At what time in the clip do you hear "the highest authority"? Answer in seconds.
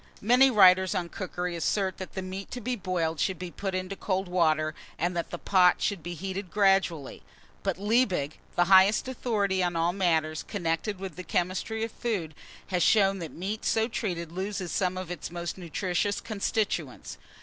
8.55-9.61